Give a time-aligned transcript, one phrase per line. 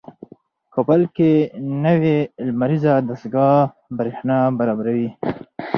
[0.73, 1.31] کابل کې
[1.85, 2.17] نوې
[2.47, 3.59] لمریزه دستګاه
[3.97, 5.09] برېښنا برابروي.